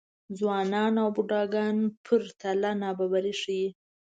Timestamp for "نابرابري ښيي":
2.81-3.67